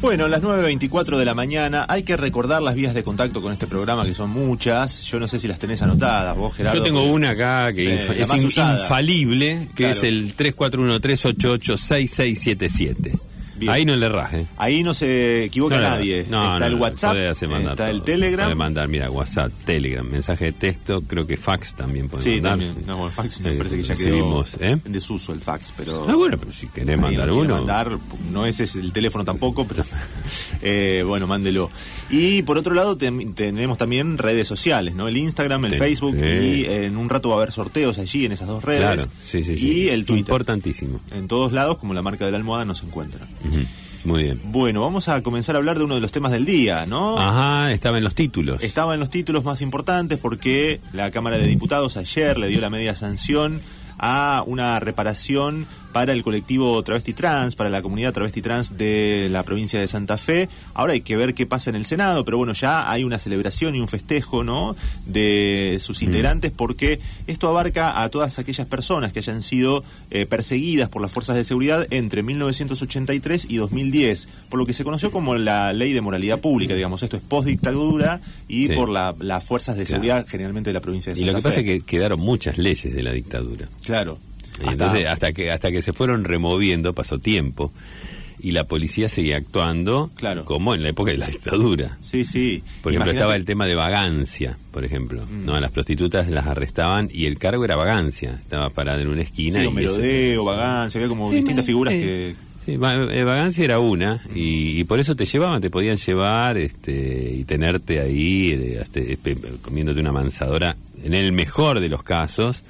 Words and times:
Bueno, 0.00 0.28
las 0.28 0.40
9.24 0.42 1.18
de 1.18 1.24
la 1.26 1.34
mañana. 1.34 1.84
Hay 1.88 2.04
que 2.04 2.16
recordar 2.16 2.62
las 2.62 2.74
vías 2.74 2.94
de 2.94 3.04
contacto 3.04 3.42
con 3.42 3.52
este 3.52 3.66
programa, 3.66 4.04
que 4.06 4.14
son 4.14 4.30
muchas. 4.30 5.02
Yo 5.02 5.20
no 5.20 5.28
sé 5.28 5.38
si 5.38 5.46
las 5.46 5.58
tenés 5.58 5.82
anotadas, 5.82 6.34
vos, 6.36 6.56
Gerardo. 6.56 6.78
Yo 6.78 6.82
tengo 6.84 7.02
una 7.04 7.30
acá 7.30 7.70
que 7.74 7.96
Eh, 7.96 8.06
es 8.22 8.34
in- 8.34 8.46
usada. 8.46 8.80
infalible, 8.82 9.68
que 9.74 9.84
Claro. 9.84 9.92
es 9.92 10.02
el 10.04 10.34
341-388-6677. 10.36 13.18
Bien. 13.60 13.72
Ahí 13.72 13.84
no 13.84 13.94
le 13.94 14.08
raje. 14.08 14.46
Ahí 14.56 14.82
no 14.82 14.94
se 14.94 15.44
equivoca 15.44 15.76
No 15.76 15.82
nadie. 15.82 16.26
No, 16.28 16.54
está 16.54 16.58
no, 16.60 16.66
el 16.66 16.74
WhatsApp, 16.74 17.16
está 17.16 17.90
el 17.90 17.96
todo. 17.98 18.04
Telegram. 18.06 18.46
Podés 18.46 18.56
mandar, 18.56 18.88
mira, 18.88 19.10
WhatsApp, 19.10 19.52
Telegram, 19.64 20.06
mensaje 20.08 20.46
de 20.46 20.52
texto, 20.52 21.02
creo 21.02 21.26
que 21.26 21.36
fax 21.36 21.74
también 21.74 22.08
puede 22.08 22.24
Sí, 22.24 22.40
mandar. 22.40 22.52
también. 22.52 22.86
No, 22.86 23.06
el 23.06 23.12
fax 23.12 23.40
me 23.40 23.52
Eh, 23.52 23.56
parece 23.56 23.76
que 23.76 23.82
ya 23.82 23.94
quedó 23.94 24.44
¿eh? 24.60 24.78
en 24.84 24.92
desuso 24.92 25.32
el 25.32 25.40
fax, 25.40 25.72
pero... 25.76 26.06
Ah, 26.08 26.14
bueno, 26.14 26.36
pero 26.38 26.50
si 26.52 26.66
querés 26.68 26.98
mandar 26.98 27.30
uno. 27.30 27.54
mandar, 27.56 27.98
no 28.32 28.46
ese 28.46 28.64
es 28.64 28.76
el 28.76 28.92
teléfono 28.92 29.24
tampoco, 29.24 29.66
pero 29.66 29.84
eh, 30.62 31.02
bueno, 31.06 31.26
mándelo. 31.26 31.70
Y 32.10 32.42
por 32.42 32.58
otro 32.58 32.74
lado 32.74 32.96
tenemos 32.96 33.78
también 33.78 34.18
redes 34.18 34.48
sociales, 34.48 34.94
¿no? 34.94 35.08
El 35.08 35.16
Instagram, 35.16 35.64
el 35.66 35.72
Sí, 35.72 35.78
Facebook 35.78 36.16
sí. 36.20 36.24
y 36.26 36.64
en 36.66 36.96
un 36.96 37.08
rato 37.08 37.28
va 37.28 37.36
a 37.36 37.38
haber 37.38 37.52
sorteos 37.52 37.98
allí 37.98 38.26
en 38.26 38.32
esas 38.32 38.48
dos 38.48 38.64
redes. 38.64 38.80
Claro, 38.82 39.02
sí, 39.22 39.42
sí, 39.44 39.56
sí. 39.56 39.72
Y 39.84 39.88
el 39.88 40.04
Twitter. 40.04 40.20
Importantísimo. 40.20 41.00
En 41.12 41.28
todos 41.28 41.52
lados, 41.52 41.78
como 41.78 41.94
la 41.94 42.02
marca 42.02 42.24
de 42.24 42.32
la 42.32 42.36
almohada, 42.38 42.64
nos 42.64 42.82
encuentra. 42.82 43.26
Ujú. 43.48 43.60
Muy 44.02 44.22
bien. 44.22 44.40
Bueno, 44.44 44.80
vamos 44.80 45.08
a 45.08 45.22
comenzar 45.22 45.56
a 45.56 45.58
hablar 45.58 45.76
de 45.78 45.84
uno 45.84 45.94
de 45.94 46.00
los 46.00 46.10
temas 46.10 46.32
del 46.32 46.46
día, 46.46 46.86
¿no? 46.86 47.18
Ajá, 47.18 47.70
estaba 47.70 47.98
en 47.98 48.04
los 48.04 48.14
títulos. 48.14 48.62
Estaba 48.62 48.94
en 48.94 49.00
los 49.00 49.10
títulos 49.10 49.44
más 49.44 49.60
importantes 49.60 50.18
porque 50.18 50.80
la 50.94 51.10
Cámara 51.10 51.36
de 51.36 51.46
Diputados 51.46 51.98
ayer 51.98 52.38
le 52.38 52.48
dio 52.48 52.60
la 52.62 52.70
media 52.70 52.94
sanción 52.94 53.60
a 53.98 54.42
una 54.46 54.80
reparación 54.80 55.66
para 55.92 56.12
el 56.12 56.22
colectivo 56.22 56.82
travesti 56.82 57.12
trans, 57.12 57.56
para 57.56 57.68
la 57.70 57.82
comunidad 57.82 58.12
travesti 58.12 58.42
trans 58.42 58.76
de 58.78 59.28
la 59.30 59.42
provincia 59.42 59.80
de 59.80 59.88
Santa 59.88 60.18
Fe. 60.18 60.48
Ahora 60.74 60.92
hay 60.92 61.00
que 61.00 61.16
ver 61.16 61.34
qué 61.34 61.46
pasa 61.46 61.70
en 61.70 61.76
el 61.76 61.84
Senado, 61.84 62.24
pero 62.24 62.36
bueno, 62.38 62.52
ya 62.52 62.90
hay 62.90 63.02
una 63.04 63.18
celebración 63.18 63.74
y 63.74 63.80
un 63.80 63.88
festejo, 63.88 64.44
¿no? 64.44 64.76
De 65.06 65.78
sus 65.80 66.02
integrantes 66.02 66.52
porque 66.54 67.00
esto 67.26 67.48
abarca 67.48 68.02
a 68.02 68.08
todas 68.08 68.38
aquellas 68.38 68.66
personas 68.66 69.12
que 69.12 69.18
hayan 69.18 69.42
sido 69.42 69.82
eh, 70.10 70.26
perseguidas 70.26 70.88
por 70.88 71.02
las 71.02 71.10
fuerzas 71.12 71.36
de 71.36 71.44
seguridad 71.44 71.86
entre 71.90 72.22
1983 72.22 73.46
y 73.48 73.56
2010, 73.56 74.28
por 74.48 74.58
lo 74.58 74.66
que 74.66 74.72
se 74.74 74.84
conoció 74.84 75.10
como 75.10 75.34
la 75.36 75.72
ley 75.72 75.92
de 75.92 76.00
moralidad 76.00 76.38
pública, 76.40 76.74
digamos, 76.74 77.02
esto 77.02 77.16
es 77.16 77.22
post-dictadura 77.22 78.20
y 78.48 78.68
Sí. 78.68 78.74
por 78.74 78.88
la- 78.88 79.14
las 79.18 79.42
fuerzas 79.44 79.76
de 79.76 79.84
Claro. 79.84 80.02
seguridad 80.02 80.26
generalmente 80.28 80.70
de 80.70 80.74
la 80.74 80.80
provincia 80.80 81.12
de 81.12 81.18
Y 81.18 81.22
Santa 81.22 81.32
lo 81.32 81.38
que 81.38 81.42
Fe. 81.42 81.48
pasa 81.48 81.60
es 81.60 81.66
que 81.66 81.80
quedaron 81.86 82.20
muchas 82.20 82.58
leyes 82.58 82.94
de 82.94 83.02
la 83.02 83.12
dictadura. 83.12 83.68
Claro. 83.84 84.18
Y 84.64 84.68
entonces, 84.68 85.06
hasta 85.06 85.32
que 85.32 85.50
hasta 85.50 85.70
que 85.70 85.82
se 85.82 85.92
fueron 85.92 86.24
removiendo, 86.24 86.92
pasó 86.94 87.18
tiempo. 87.18 87.72
Y 88.42 88.52
la 88.52 88.64
policía 88.64 89.10
seguía 89.10 89.36
actuando 89.36 90.10
Claro. 90.14 90.46
como 90.46 90.74
en 90.74 90.82
la 90.82 90.88
época 90.88 91.10
de 91.10 91.18
la 91.18 91.26
dictadura. 91.26 91.98
Sí, 92.02 92.24
sí. 92.24 92.62
Por 92.82 92.90
ejemplo, 92.92 93.12
estaba 93.12 93.36
el 93.36 93.44
tema 93.44 93.66
de 93.66 93.74
vagancia, 93.74 94.56
por 94.70 94.82
ejemplo. 94.84 95.22
Mm. 95.30 95.44
¿no? 95.44 95.54
A 95.54 95.60
las 95.60 95.70
prostitutas 95.70 96.30
las 96.30 96.46
arrestaban 96.46 97.10
y 97.12 97.26
el 97.26 97.38
cargo 97.38 97.66
era 97.66 97.76
vagancia. 97.76 98.38
Estaba 98.40 98.70
parada 98.70 99.02
en 99.02 99.08
una 99.08 99.20
esquina. 99.20 99.60
Sí, 99.60 99.66
y 99.66 99.70
merodeo, 99.70 100.44
vagancia, 100.46 100.98
había 100.98 101.08
como 101.10 101.28
Sí, 101.28 101.36
distintas 101.36 101.66
figuras 101.66 101.92
sí. 101.92 102.00
que... 102.00 102.34
Sí, 102.64 102.72
eh, 102.72 103.24
vagancia 103.24 103.64
era 103.64 103.78
una 103.78 104.22
y, 104.34 104.78
y 104.80 104.84
por 104.84 105.00
eso 105.00 105.16
te 105.16 105.24
llevaban, 105.24 105.60
te 105.62 105.70
podían 105.70 105.96
llevar 105.96 106.58
este, 106.58 107.34
y 107.38 107.44
tenerte 107.44 108.00
ahí 108.00 108.78
pe- 109.22 109.36
comiéndote 109.62 109.98
una 110.00 110.12
mansadora, 110.12 110.76
en 111.02 111.14
el 111.14 111.32
mejor 111.32 111.80
de 111.80 111.88
los 111.88 112.02
casos, 112.02 112.62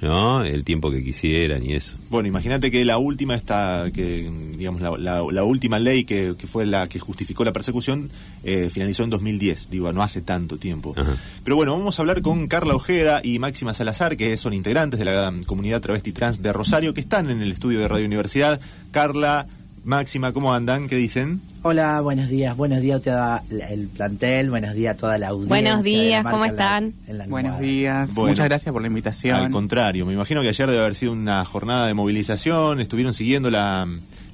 ¿no? 0.00 0.44
El 0.44 0.62
tiempo 0.64 0.90
que 0.90 1.02
quisieran 1.02 1.62
y 1.64 1.74
eso. 1.74 1.96
Bueno, 2.10 2.28
imagínate 2.28 2.70
que 2.70 2.84
la 2.84 2.98
última 2.98 3.34
está, 3.34 3.90
que 3.92 4.30
digamos, 4.56 4.80
la, 4.82 4.96
la- 4.98 5.24
la 5.30 5.44
última 5.44 5.78
ley 5.78 6.04
que, 6.04 6.34
que 6.38 6.46
fue 6.46 6.66
la 6.66 6.86
que 6.88 6.98
justificó 6.98 7.44
la 7.44 7.52
persecución 7.52 8.10
eh, 8.44 8.68
finalizó 8.70 9.04
en 9.04 9.10
2010, 9.10 9.70
digo, 9.70 9.92
no 9.92 10.02
hace 10.02 10.20
tanto 10.20 10.58
tiempo. 10.58 10.94
Ajá. 10.96 11.16
Pero 11.44 11.56
bueno, 11.56 11.72
vamos 11.72 11.98
a 11.98 12.02
hablar 12.02 12.22
con 12.22 12.46
Carla 12.46 12.74
Ojeda 12.74 13.20
y 13.24 13.38
Máxima 13.38 13.74
Salazar, 13.74 14.16
que 14.16 14.36
son 14.36 14.52
integrantes 14.52 14.98
de 14.98 15.04
la 15.06 15.32
comunidad 15.46 15.80
travesti 15.80 16.12
trans 16.12 16.42
de 16.42 16.52
Rosario, 16.52 16.92
que 16.94 17.00
están 17.00 17.30
en 17.30 17.40
el 17.42 17.52
estudio 17.52 17.80
de 17.80 17.88
Radio 17.88 18.06
Universidad. 18.06 18.60
Carla, 18.90 19.46
Máxima, 19.84 20.32
¿cómo 20.32 20.52
andan? 20.52 20.88
¿Qué 20.88 20.96
dicen? 20.96 21.40
Hola, 21.68 22.00
buenos 22.00 22.28
días. 22.28 22.56
Buenos 22.56 22.80
días 22.80 23.00
a 23.08 23.42
todo 23.42 23.56
el 23.68 23.88
plantel, 23.88 24.50
buenos 24.50 24.72
días 24.74 24.94
a 24.94 24.96
toda 24.96 25.18
la 25.18 25.28
audiencia. 25.30 25.48
Buenos 25.48 25.82
días, 25.82 26.22
¿cómo 26.22 26.36
en 26.36 26.40
la- 26.42 26.46
están? 26.46 26.94
en 27.08 27.18
la 27.18 27.26
Buenos 27.26 27.58
días, 27.58 28.14
Bueno. 28.14 28.30
muchas 28.30 28.44
gracias 28.46 28.72
por 28.72 28.82
la 28.82 28.86
Al 28.86 28.92
invitación. 28.92 29.50
contrario, 29.50 30.06
me 30.06 30.12
imagino 30.12 30.42
que 30.42 30.48
ayer 30.50 30.68
debe 30.70 30.78
haber 30.78 30.94
sido 30.94 31.10
una 31.10 31.44
jornada 31.44 31.88
de 31.88 31.94
movilización, 31.94 32.80
estuvieron 32.80 33.14
siguiendo 33.14 33.50
la, 33.50 33.84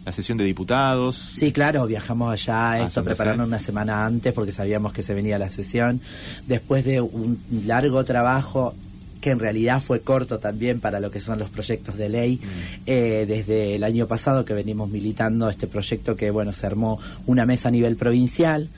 la 0.04 0.12
sesión 0.12 0.36
de 0.36 0.44
diputados. 0.44 1.30
Sí, 1.32 1.52
claro, 1.52 1.86
viajamos 1.86 2.30
allá, 2.34 2.72
Ah, 2.72 2.82
esto 2.82 3.02
preparando 3.02 3.44
una 3.44 3.60
semana 3.60 4.04
antes 4.04 4.34
porque 4.34 4.52
sabíamos 4.52 4.92
que 4.92 5.00
se 5.00 5.14
venía 5.14 5.38
la 5.38 5.50
sesión. 5.50 6.02
Después 6.46 6.84
de 6.84 7.00
un 7.00 7.40
largo 7.64 8.04
trabajo 8.04 8.74
que 9.22 9.30
en 9.30 9.38
realidad 9.38 9.80
fue 9.80 10.00
corto 10.00 10.40
también 10.40 10.80
para 10.80 10.98
lo 10.98 11.10
que 11.10 11.20
son 11.20 11.38
los 11.38 11.48
proyectos 11.48 11.96
de 11.96 12.08
ley, 12.08 12.40
eh, 12.86 13.24
desde 13.26 13.76
el 13.76 13.84
año 13.84 14.08
pasado 14.08 14.44
que 14.44 14.52
venimos 14.52 14.90
militando 14.90 15.48
este 15.48 15.68
proyecto 15.68 16.16
que, 16.16 16.30
bueno, 16.32 16.52
se 16.52 16.66
armó 16.66 16.98
una 17.24 17.46
mesa 17.46 17.68
a 17.68 17.70
nivel 17.70 17.96
provincial, 17.96 18.68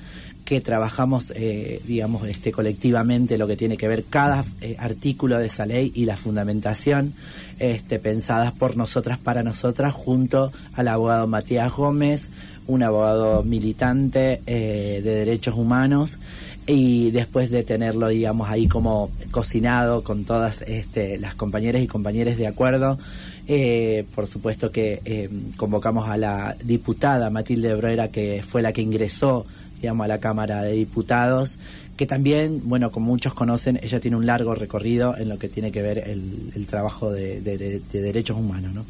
que 0.45 0.61
trabajamos, 0.61 1.33
eh, 1.35 1.81
digamos, 1.87 2.29
este, 2.29 2.53
colectivamente 2.53 3.39
lo 3.39 3.47
que 3.47 3.57
tiene 3.57 3.79
que 3.79 3.89
ver 3.89 4.05
cada 4.05 4.45
eh, 4.61 4.77
artículo 4.79 5.39
de 5.39 5.47
esa 5.47 5.65
ley 5.65 5.91
y 5.95 6.05
la 6.05 6.19
fundamentación, 6.19 7.15
este, 7.59 7.99
pensadas 7.99 8.53
por 8.53 8.77
nosotras 8.77 9.19
para 9.19 9.43
nosotras, 9.43 9.95
junto 9.95 10.53
al 10.75 10.89
abogado 10.89 11.27
Matías 11.27 11.73
Gómez, 11.73 12.29
un 12.67 12.83
abogado 12.83 13.43
militante 13.43 14.41
eh, 14.47 15.01
de 15.03 15.15
derechos 15.15 15.55
humanos, 15.57 16.19
y 16.67 17.11
después 17.11 17.51
de 17.51 17.63
tenerlo, 17.63 18.09
digamos, 18.09 18.49
ahí 18.49 18.69
como 18.69 19.11
cocinado 19.31 20.03
con 20.03 20.25
todas 20.25 20.63
este, 20.63 21.19
las 21.19 21.35
compañeras 21.35 21.83
y 21.83 21.87
compañeros 21.87 22.37
de 22.37 22.47
acuerdo, 22.47 22.99
eh, 23.47 24.07
por 24.15 24.27
supuesto 24.27 24.71
que 24.71 25.01
eh, 25.05 25.29
convocamos 25.57 26.09
a 26.09 26.17
la 26.17 26.57
diputada 26.65 27.29
Matilde 27.29 27.75
Broera, 27.75 28.09
que 28.09 28.43
fue 28.43 28.63
la 28.63 28.73
que 28.73 28.81
ingresó 28.81 29.45
digamos, 29.81 30.07
a 30.07 30.09
la 30.09 30.19
Cámara 30.19 30.63
de 30.63 30.73
Diputados, 30.73 31.59
que 31.97 32.07
también, 32.07 32.61
bueno, 32.65 32.91
como 32.91 33.07
muchos 33.07 33.35
conocen, 33.35 33.79
ella 33.83 34.01
tiene 34.01 34.17
un 34.17 34.27
largo 34.27 34.55
recorrido 34.55 35.17
en 35.17 35.29
lo 35.29 35.39
que 35.39 35.49
tiene 35.49 35.71
que 35.71 35.81
ver 35.81 35.99
el, 36.09 36.51
el 36.57 36.67
trabajo 36.67 37.13
de, 37.13 37.41
de- 37.41 37.57
de- 37.57 37.81
de 37.93 38.03
derechos 38.03 38.37
humanos, 38.37 38.75
¿no? 38.75 38.85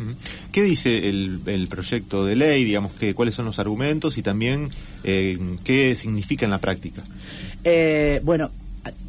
¿Qué 0.52 0.62
dice 0.62 1.08
el, 1.10 1.40
el 1.46 1.68
proyecto 1.68 2.24
de 2.24 2.36
ley? 2.36 2.64
Digamos, 2.64 2.92
que, 2.92 3.14
¿cuáles 3.14 3.34
son 3.34 3.44
los 3.44 3.58
argumentos 3.58 4.16
y 4.16 4.22
también 4.22 4.70
eh, 5.04 5.38
qué 5.64 5.94
significa 5.96 6.44
en 6.46 6.50
la 6.50 6.58
práctica? 6.58 7.02
Eh, 7.62 8.20
bueno, 8.24 8.50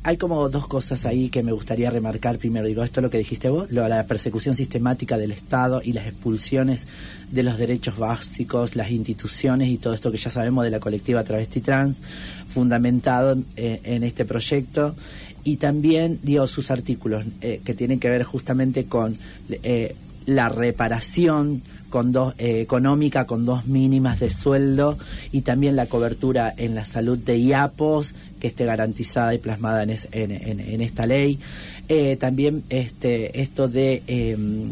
hay 0.06 0.18
como 0.18 0.48
dos 0.50 0.68
cosas 0.68 1.04
ahí 1.06 1.30
que 1.30 1.42
me 1.42 1.52
gustaría 1.52 1.90
remarcar. 1.90 2.38
Primero, 2.38 2.68
digo, 2.68 2.84
esto 2.84 3.00
es 3.00 3.04
lo 3.04 3.10
que 3.10 3.18
dijiste 3.18 3.50
vos, 3.50 3.72
lo, 3.72 3.88
la 3.88 4.06
persecución 4.06 4.56
sistemática 4.56 5.18
del 5.18 5.32
Estado 5.32 5.82
y 5.84 5.94
las 5.94 6.06
expulsiones 6.06 6.86
de 7.32 7.42
los 7.42 7.58
derechos 7.58 7.98
básicos, 7.98 8.76
las 8.76 8.92
instituciones 8.92 9.68
y 9.68 9.80
todo 9.80 9.96
esto 9.96 10.12
que 10.12 10.20
ya 10.20 10.30
sabemos 10.30 10.64
de 10.64 10.70
la 10.70 10.80
colectiva 10.80 11.24
travesti 11.24 11.60
trans, 11.60 12.02
fundamentado 12.48 13.32
en, 13.32 13.46
en 13.56 14.04
este 14.04 14.26
proyecto. 14.26 14.96
Y 15.44 15.58
también, 15.58 16.20
digo, 16.22 16.46
sus 16.46 16.70
artículos 16.70 17.26
eh, 17.42 17.62
que 17.66 17.74
tienen 17.74 18.00
que 18.00 18.12
ver 18.12 18.22
justamente 18.22 18.86
con 18.86 19.18
eh, 19.50 19.96
la 20.28 20.50
reparación 20.50 21.64
con 21.96 22.12
dos 22.12 22.34
eh, 22.40 22.60
económica 22.60 23.24
con 23.26 23.46
dos 23.46 23.68
mínimas 23.68 24.20
de 24.20 24.30
sueldo 24.30 24.98
y 25.32 25.44
también 25.44 25.78
la 25.78 25.86
cobertura 25.86 26.54
en 26.58 26.76
la 26.76 26.84
salud 26.84 27.18
de 27.18 27.38
IAPOS 27.40 28.14
que 28.42 28.48
esté 28.48 28.66
garantizada 28.66 29.34
y 29.34 29.38
plasmada 29.38 29.84
en, 29.84 29.92
es- 29.92 30.10
en- 30.12 30.32
en- 30.32 30.60
en 30.60 30.82
esta 30.82 31.06
ley. 31.08 31.40
Eh, 31.88 32.18
también 32.18 32.64
este 32.70 33.40
esto 33.42 33.70
de 33.70 34.04
em, 34.08 34.72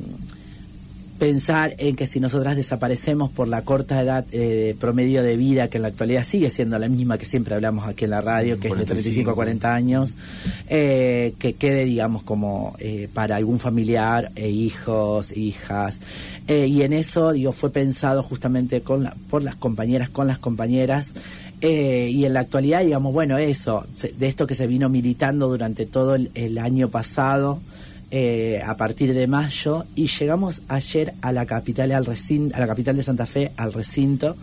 pensar 1.23 1.73
en 1.78 1.95
que 1.95 2.06
si 2.06 2.19
nosotras 2.19 2.57
desaparecemos 2.57 3.31
por 3.31 3.47
la 3.47 3.61
corta 3.61 4.01
edad 4.01 4.25
eh, 4.34 4.75
promedio 4.78 5.24
de 5.24 5.38
vida, 5.38 5.69
que 5.69 5.77
en 5.77 5.83
la 5.83 5.88
actualidad 5.88 6.25
sigue 6.25 6.50
siendo 6.50 6.77
la 6.77 6.89
misma 6.89 7.18
que 7.18 7.24
siempre 7.25 7.56
hablamos 7.56 7.88
aquí 7.88 8.03
en 8.03 8.09
la 8.09 8.19
radio, 8.19 8.59
que 8.59 8.68
es 8.68 8.77
de 8.77 8.83
35 8.83 9.31
a 9.31 9.36
40 9.36 9.74
años, 9.74 10.15
eh, 10.68 11.33
que 11.39 11.53
quede, 11.53 11.86
digamos, 11.86 12.24
como 12.24 12.75
eh, 12.80 13.07
para 13.13 13.38
algún 13.38 13.59
familiar, 13.59 14.33
e 14.36 14.50
hijos, 14.50 15.31
hijas. 15.38 16.01
Eh, 16.50 16.68
y 16.68 16.81
en 16.81 16.92
eso, 16.92 17.31
digo, 17.31 17.53
fue 17.53 17.69
pensado 17.71 18.21
justamente 18.21 18.81
con 18.81 19.03
la- 19.03 19.15
por 19.30 19.44
las 19.44 19.56
compañeras, 19.56 20.09
con 20.09 20.27
las 20.27 20.39
compañeras, 20.39 21.13
eh, 21.62 22.09
y 22.12 22.25
en 22.25 22.33
la 22.33 22.42
actualidad, 22.42 22.83
digamos, 22.83 23.13
bueno, 23.13 23.38
eso, 23.38 23.86
de 24.18 24.27
esto 24.27 24.45
que 24.45 24.56
se 24.56 24.68
vino 24.68 24.89
militando 24.89 25.47
durante 25.47 25.86
todo 25.86 26.15
el, 26.15 26.31
el 26.36 26.57
año 26.57 26.89
pasado, 26.89 27.62
eh, 28.15 28.62
a 28.63 28.77
partir 28.77 29.12
de 29.15 29.25
mayo 29.25 29.86
y 29.95 30.06
llegamos 30.06 30.62
ayer 30.68 31.15
a 31.24 31.31
la 31.31 31.48
capital 31.48 31.92
al 31.94 32.06
recinto, 32.06 32.56
a 32.56 32.60
la 32.60 32.68
capital 32.68 32.95
de 32.95 33.01
Santa 33.01 33.25
Fe 33.25 33.51
al 33.57 33.74
recinto 33.74 34.36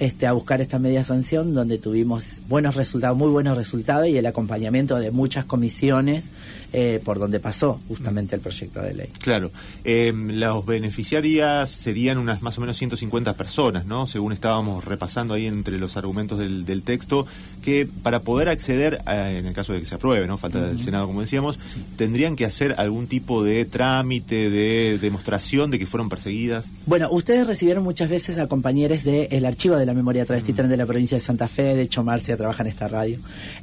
este, 0.00 0.26
a 0.26 0.32
buscar 0.32 0.62
esta 0.62 0.78
media 0.78 1.04
sanción 1.04 1.52
donde 1.52 1.76
tuvimos 1.76 2.40
buenos 2.48 2.74
resultados, 2.74 3.18
muy 3.18 3.28
buenos 3.28 3.58
resultados 3.58 4.08
y 4.08 4.16
el 4.16 4.24
acompañamiento 4.24 4.96
de 4.96 5.10
muchas 5.10 5.44
comisiones 5.44 6.32
eh, 6.72 7.02
por 7.04 7.18
donde 7.18 7.38
pasó 7.38 7.78
justamente 7.86 8.34
el 8.34 8.40
proyecto 8.40 8.80
de 8.80 8.94
ley. 8.94 9.08
Claro, 9.20 9.52
eh, 9.84 10.10
los 10.16 10.64
beneficiarias 10.64 11.68
serían 11.68 12.16
unas 12.16 12.40
más 12.40 12.56
o 12.56 12.62
menos 12.62 12.78
150 12.78 13.34
personas, 13.34 13.84
¿no? 13.84 14.06
Según 14.06 14.32
estábamos 14.32 14.86
repasando 14.86 15.34
ahí 15.34 15.46
entre 15.46 15.76
los 15.78 15.98
argumentos 15.98 16.38
del, 16.38 16.82
texto, 16.82 17.26
que 17.60 17.88
para 18.02 18.20
poder 18.20 18.48
acceder, 18.48 19.00
en 19.06 19.46
el 19.46 19.52
caso 19.52 19.72
de 19.72 19.80
que 19.80 19.86
se 19.86 19.94
apruebe, 19.96 20.26
¿no? 20.26 20.36
Falta 20.38 20.60
del 20.66 20.82
Senado, 20.82 21.06
como 21.06 21.20
decíamos, 21.20 21.58
tendrían 21.96 22.36
que 22.36 22.44
hacer 22.44 22.74
algún 22.78 23.06
tipo 23.06 23.42
de 23.42 23.64
trámite, 23.64 24.50
de 24.50 24.98
demostración 24.98 25.70
de 25.70 25.78
que 25.78 25.86
fueron 25.86 26.08
perseguidas. 26.08 26.70
Bueno, 26.86 27.08
ustedes 27.10 27.46
recibieron 27.46 27.82
muchas 27.82 28.08
veces 28.08 28.38
a 28.38 28.46
compañeros 28.46 29.04
del 29.04 29.44
archivo 29.44 29.76
de 29.76 29.86
la 29.86 29.94
memoria 29.94 30.24
travesti 30.24 30.52
de 30.52 30.76
la 30.76 30.86
provincia 30.86 31.16
de 31.16 31.20
Santa 31.20 31.48
Fe, 31.48 31.74
de 31.74 31.82
hecho 31.82 32.02
Marcia 32.02 32.36
trabaja 32.36 32.62
en 32.62 32.68
esta 32.68 32.88
radio, 32.88 33.18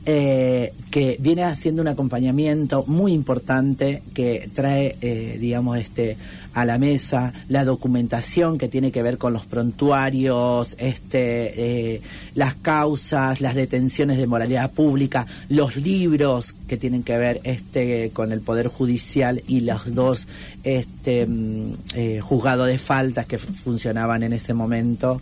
eh, 0.06 0.74
que 0.90 1.18
viene 1.20 1.44
haciendo 1.44 1.82
un 1.82 1.88
acompañamiento 1.88 2.84
muy 2.88 3.14
importante 3.14 4.02
que 4.14 4.50
trae, 4.54 4.96
eh, 5.02 5.38
digamos, 5.40 5.78
este 5.78 6.18
a 6.58 6.66
la 6.66 6.80
mesa 6.80 7.34
la 7.50 7.64
documentación 7.66 8.58
que 8.58 8.68
tiene 8.68 8.92
que 8.92 9.04
ver 9.04 9.20
con 9.20 9.32
los 9.32 9.46
prontuarios, 9.46 10.76
este, 10.80 11.94
eh, 11.94 12.02
las 12.34 12.56
causas, 12.56 13.42
las 13.42 13.54
detenciones 13.54 14.18
de 14.18 14.26
moralidad 14.26 14.72
pública, 14.72 15.28
los 15.50 15.76
libros 15.76 16.56
que 16.68 16.78
tienen 16.78 17.04
que 17.04 17.16
ver 17.16 17.42
este, 17.44 18.10
con 18.10 18.32
el 18.32 18.42
Poder 18.42 18.70
Judicial 18.70 19.44
y 19.48 19.62
los 19.62 19.94
dos 19.94 20.26
este, 20.64 21.28
mm, 21.28 21.74
eh, 21.94 22.22
juzgados 22.22 22.66
de 22.66 22.80
faltas 22.80 23.28
que 23.28 23.38
funcionaban 23.38 24.24
en 24.24 24.34
ese 24.34 24.56
momento. 24.56 25.22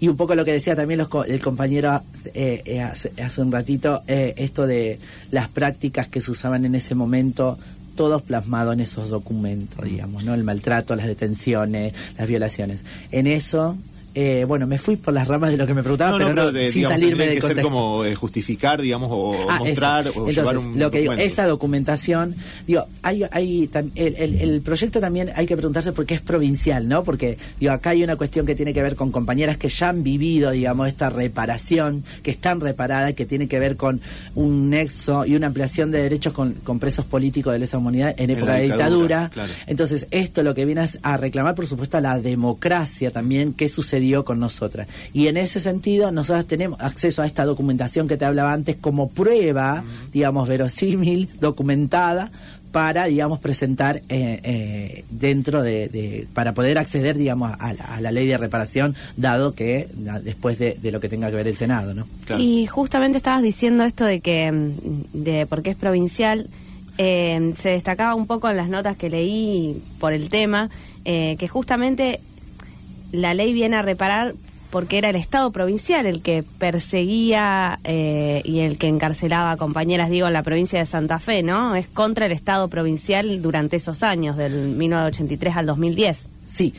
Y 0.00 0.08
un 0.08 0.18
poco 0.18 0.34
lo 0.34 0.44
que 0.44 0.52
decía 0.52 0.76
también 0.76 1.00
el 1.26 1.40
compañero 1.40 2.02
eh, 2.34 2.82
hace, 2.82 3.10
hace, 3.22 3.40
un 3.40 3.50
ratito, 3.50 4.02
esto 4.06 4.66
de 4.66 4.98
las 5.30 5.48
prácticas 5.48 6.08
que 6.08 6.20
se 6.20 6.30
usaban 6.30 6.66
en 6.66 6.74
ese 6.74 6.94
momento 6.94 7.58
todos 7.94 8.22
plasmados 8.22 8.74
en 8.74 8.80
esos 8.80 9.08
documentos, 9.08 9.84
digamos, 9.84 10.24
¿no? 10.24 10.34
El 10.34 10.44
maltrato, 10.44 10.94
las 10.96 11.06
detenciones, 11.06 11.94
las 12.18 12.28
violaciones. 12.28 12.80
En 13.10 13.26
eso 13.26 13.76
eh, 14.16 14.44
bueno, 14.46 14.68
me 14.68 14.78
fui 14.78 14.94
por 14.94 15.12
las 15.12 15.26
ramas 15.26 15.50
de 15.50 15.56
lo 15.56 15.66
que 15.66 15.74
me 15.74 15.82
preguntaba, 15.82 16.16
pero, 16.16 16.32
no, 16.32 16.52
sin 16.70 16.86
salirme 16.86 17.26
del 17.26 17.40
contexto. 17.40 17.54
Ser 17.54 17.62
como 17.62 18.04
eh, 18.04 18.14
justificar, 18.14 18.80
digamos, 18.80 19.10
o 19.12 19.34
ah, 19.50 19.58
mostrar, 19.58 20.12
o 20.14 20.30
llevar 20.30 20.56
un 20.56 20.78
lo 20.78 20.88
que 20.92 21.00
digo, 21.00 21.14
esa 21.14 21.48
documentación, 21.48 22.36
digo, 22.64 22.86
hay, 23.02 23.24
hay 23.32 23.68
el, 23.96 24.36
el, 24.40 24.60
proyecto 24.60 25.00
también 25.00 25.32
hay 25.34 25.46
que 25.46 25.56
preguntarse 25.56 25.90
por 25.90 26.06
qué 26.06 26.14
es 26.14 26.20
provincial, 26.20 26.86
¿no? 26.86 27.02
Porque, 27.02 27.38
digo, 27.58 27.72
acá 27.72 27.90
hay 27.90 28.04
una 28.04 28.14
cuestión 28.14 28.46
que 28.46 28.54
tiene 28.54 28.72
que 28.72 28.82
ver 28.82 28.94
con 28.94 29.10
compañeras 29.10 29.56
que 29.56 29.68
ya 29.68 29.88
han 29.88 30.04
vivido, 30.04 30.52
digamos, 30.52 30.86
esta 30.86 31.10
reparación, 31.10 32.04
que 32.22 32.30
están 32.30 32.60
reparadas, 32.60 33.14
que 33.14 33.26
tiene 33.26 33.48
que 33.48 33.58
ver 33.58 33.76
con 33.76 34.00
un 34.36 34.70
nexo 34.70 35.26
y 35.26 35.34
una 35.34 35.48
ampliación 35.48 35.90
de 35.90 36.00
derechos 36.00 36.32
con, 36.32 36.52
con 36.52 36.78
presos 36.78 37.04
políticos 37.04 37.52
de 37.52 37.58
lesa 37.58 37.78
humanidad 37.78 38.14
en 38.16 38.30
época 38.30 38.54
de 38.54 38.62
dictadura. 38.62 39.32
Entonces, 39.66 40.06
esto 40.12 40.44
lo 40.44 40.54
que 40.54 40.64
viene 40.64 40.86
a 41.02 41.16
reclamar, 41.16 41.56
por 41.56 41.66
supuesto, 41.66 41.96
a 41.96 42.00
la 42.00 42.20
democracia 42.20 43.10
también, 43.10 43.54
qué 43.54 43.68
sucedió 43.68 44.03
con 44.24 44.38
nosotras. 44.38 44.88
Y 45.12 45.28
en 45.28 45.36
ese 45.36 45.60
sentido, 45.60 46.10
nosotras 46.10 46.46
tenemos 46.46 46.80
acceso 46.80 47.22
a 47.22 47.26
esta 47.26 47.44
documentación 47.44 48.06
que 48.08 48.16
te 48.16 48.24
hablaba 48.24 48.52
antes 48.52 48.76
como 48.76 49.08
prueba, 49.08 49.82
digamos, 50.12 50.48
verosímil, 50.48 51.28
documentada, 51.40 52.30
para, 52.74 53.04
digamos, 53.04 53.38
presentar 53.38 54.02
eh, 54.08 54.40
eh, 54.42 55.04
dentro 55.08 55.62
de, 55.62 56.26
para 56.34 56.54
poder 56.54 56.76
acceder, 56.76 57.16
digamos, 57.16 57.52
a 57.56 58.00
la, 58.00 58.10
ley 58.10 58.26
de 58.26 58.36
reparación, 58.36 58.96
dado 59.16 59.54
que 59.54 59.86
después 60.24 60.58
de, 60.58 60.76
lo 60.90 60.98
que 60.98 61.08
tenga 61.08 61.30
que 61.30 61.36
ver 61.36 61.46
el 61.46 61.56
Senado, 61.56 61.94
¿no? 61.94 62.08
Y 62.36 62.66
justamente 62.66 63.18
estabas 63.18 63.42
diciendo 63.42 63.84
esto 63.84 64.04
de 64.04 64.18
que, 64.20 64.50
mm, 64.50 65.22
de 65.22 65.46
por 65.46 65.62
qué 65.62 65.70
es 65.70 65.76
provincial, 65.76 66.48
eh, 66.98 67.52
se 67.56 67.68
destacaba 67.68 68.16
un 68.16 68.26
poco 68.26 68.50
en 68.50 68.56
las 68.56 68.68
notas 68.68 68.96
que 68.96 69.08
leí 69.08 69.80
por 70.00 70.12
el 70.12 70.28
tema, 70.28 70.68
que 71.04 71.48
justamente 71.48 72.18
la 73.14 73.34
ley 73.34 73.52
viene 73.52 73.76
a 73.76 73.82
reparar 73.82 74.34
porque 74.70 74.98
era 74.98 75.10
el 75.10 75.14
Estado 75.14 75.52
provincial 75.52 76.04
el 76.04 76.20
que 76.20 76.42
perseguía 76.42 77.78
eh, 77.84 78.42
y 78.44 78.58
el 78.58 78.76
que 78.76 78.88
encarcelaba 78.88 79.52
a 79.52 79.56
compañeras, 79.56 80.10
digo, 80.10 80.26
en 80.26 80.32
la 80.32 80.42
provincia 80.42 80.80
de 80.80 80.86
Santa 80.86 81.20
Fe, 81.20 81.44
¿no? 81.44 81.76
Es 81.76 81.86
contra 81.86 82.26
el 82.26 82.32
Estado 82.32 82.66
provincial 82.66 83.40
durante 83.40 83.76
esos 83.76 84.02
años, 84.02 84.36
del 84.36 84.70
1983 84.70 85.56
al 85.56 85.66
2010. 85.66 86.26
Sí, 86.44 86.74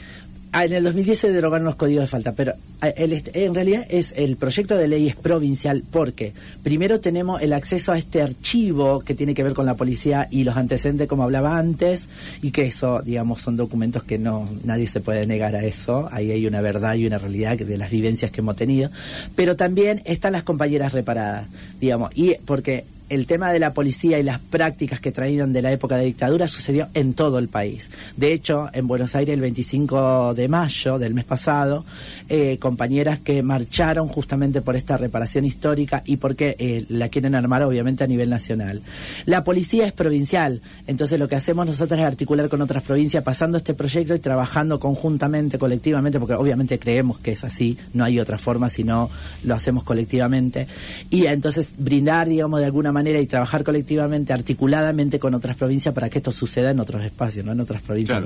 en 0.64 0.74
el 0.74 0.84
2010 0.84 1.20
se 1.20 1.32
derogaron 1.32 1.66
los 1.66 1.76
códigos 1.76 2.04
de 2.04 2.08
falta, 2.08 2.32
pero 2.32 2.54
ah, 2.82 2.90
en 2.96 3.56
realidad 3.56 3.86
es 3.90 4.14
el 4.16 4.38
proyecto 4.38 4.78
de 4.78 4.88
ley 4.88 5.08
es 5.08 5.16
provincial 5.16 5.84
porque 5.92 6.34
primero 6.64 7.00
tenemos 7.00 7.42
el 7.42 7.54
acceso 7.54 7.92
a 7.92 7.98
este 7.98 8.22
archivo 8.22 9.02
que 9.02 9.16
tiene 9.16 9.34
que 9.34 9.44
ver 9.44 9.54
con 9.54 9.66
la 9.66 9.76
policía 9.76 10.28
y 10.32 10.44
los 10.44 10.56
antecedentes 10.56 11.08
como 11.08 11.24
hablaba 11.24 11.58
antes 11.58 12.08
y 12.42 12.52
que 12.52 12.64
eso, 12.64 13.02
digamos, 13.02 13.42
son 13.42 13.58
documentos 13.58 14.04
que 14.04 14.18
no 14.18 14.48
nadie 14.64 14.88
se 14.88 15.02
puede 15.02 15.28
negar 15.28 15.56
a 15.56 15.66
eso. 15.66 16.08
Ahí 16.12 16.32
hay 16.32 16.48
una 16.48 16.62
verdad 16.62 16.96
y 16.96 17.06
una 17.06 17.18
realidad 17.18 17.58
de 17.58 17.78
las 17.78 17.90
vivencias 17.90 18.32
que 18.32 18.42
hemos 18.42 18.56
tenido, 18.56 18.90
pero 19.36 19.56
también 19.56 20.02
están 20.06 20.34
las 20.34 20.44
compañeras 20.44 20.94
reparadas, 20.94 21.48
digamos, 21.80 22.12
y 22.16 22.36
porque 22.46 22.86
el 23.10 23.28
tema 23.28 23.52
de 23.52 23.60
la 23.60 23.74
policía 23.74 24.20
y 24.20 24.24
las 24.24 24.40
prácticas 24.40 25.00
que 25.00 25.12
traían 25.12 25.54
de 25.54 25.62
la 25.62 25.72
época 25.72 25.98
de 25.98 26.06
dictadura 26.06 26.48
sucedió 26.48 26.88
en 26.94 27.14
todo 27.14 27.38
el 27.38 27.48
país. 27.48 27.92
De 28.18 28.34
hecho, 28.34 28.70
en 28.74 28.88
Buenos 28.88 29.16
Aires 29.16 29.34
el 29.34 29.42
25 29.42 30.34
de 30.34 30.48
mayo 30.48 30.98
del 30.98 31.14
mes 31.14 31.26
pasado, 31.26 31.86
eh, 32.30 32.58
compañeras 32.58 33.20
que 33.20 33.44
marcharon 33.44 34.08
justamente 34.08 34.62
por 34.62 34.76
esta 34.76 34.98
reparación 34.98 35.46
histórica 35.46 36.02
y 36.06 36.18
porque 36.18 36.56
eh, 36.58 36.86
la 36.90 37.10
quieren 37.10 37.36
armar 37.36 37.64
obviamente 37.64 38.04
a 38.04 38.08
nivel 38.08 38.30
nacional. 38.30 38.82
La 39.26 39.44
policía 39.44 39.86
es 39.86 39.92
provincial, 39.92 40.62
entonces 40.88 41.20
lo 41.20 41.28
que 41.28 41.36
hacemos 41.36 41.66
nosotros 41.68 42.00
es 42.00 42.06
articular 42.06 42.50
con 42.50 42.62
otras 42.62 42.84
provincias 42.84 43.24
pasando 43.24 43.58
este 43.58 43.74
proyecto 43.74 44.16
y 44.16 44.20
trabajando 44.20 44.80
conjuntamente, 44.80 45.60
colectivamente, 45.60 46.20
porque 46.20 46.34
obviamente 46.34 46.80
creemos 46.80 47.20
que 47.20 47.34
es 47.34 47.44
así, 47.44 47.78
no 47.94 48.04
hay 48.04 48.20
otra 48.20 48.38
forma 48.38 48.70
si 48.70 48.84
no 48.84 49.10
lo 49.44 49.54
hacemos 49.54 49.84
colectivamente. 49.84 50.68
Y 51.10 51.28
entonces 51.28 51.74
brindar, 51.78 52.28
digamos, 52.28 52.60
de 52.60 52.66
alguna 52.66 52.92
manera 52.92 52.95
y 53.04 53.28
trabajar 53.28 53.64
colectivamente, 53.64 54.34
articuladamente 54.34 55.20
con 55.20 55.34
otras 55.34 55.56
provincias 55.56 55.94
para 55.94 56.10
que 56.10 56.20
esto 56.20 56.32
suceda 56.32 56.72
en 56.72 56.80
otros 56.80 57.04
espacios, 57.04 57.46
no 57.46 57.52
en 57.52 57.60
otras 57.60 57.82
provincias. 57.82 58.24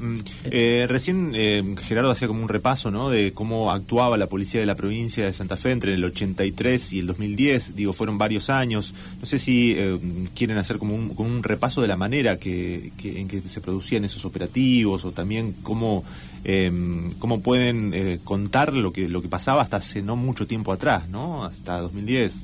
Mm, 0.00 0.14
eh, 0.50 0.86
recién 0.88 1.32
eh, 1.34 1.62
Gerardo 1.82 2.10
hacía 2.10 2.28
como 2.28 2.42
un 2.42 2.48
repaso 2.48 2.90
¿no? 2.90 3.10
de 3.10 3.32
cómo 3.32 3.70
actuaba 3.70 4.18
la 4.18 4.26
policía 4.26 4.60
de 4.60 4.66
la 4.66 4.74
provincia 4.74 5.24
de 5.24 5.32
Santa 5.32 5.56
Fe 5.56 5.70
entre 5.70 5.94
el 5.94 6.04
83 6.04 6.92
y 6.92 6.98
el 6.98 7.06
2010. 7.06 7.76
Digo, 7.76 7.92
fueron 7.92 8.18
varios 8.18 8.50
años. 8.50 8.92
No 9.20 9.26
sé 9.26 9.38
si 9.38 9.74
eh, 9.76 9.98
quieren 10.34 10.58
hacer 10.58 10.78
como 10.78 10.94
un, 10.94 11.12
un, 11.16 11.42
repaso 11.42 11.80
de 11.80 11.88
la 11.88 11.96
manera 11.96 12.38
que, 12.38 12.92
en 13.02 13.28
que 13.28 13.48
se 13.48 13.60
producían 13.60 14.04
esos 14.04 14.24
operativos 14.24 15.04
o 15.04 15.12
también 15.12 15.54
cómo, 15.62 16.04
em, 16.44 17.12
cómo 17.18 17.40
pueden 17.40 18.20
contar 18.24 18.72
lo 18.74 18.92
que, 18.92 19.08
lo 19.08 19.22
que 19.22 19.28
pasaba 19.28 19.62
hasta 19.62 19.78
hace 19.78 20.02
no 20.02 20.16
mucho 20.16 20.46
tiempo 20.46 20.72
atrás, 20.72 21.08
¿no? 21.08 21.44
hasta 21.44 21.78
2010. 21.80 22.36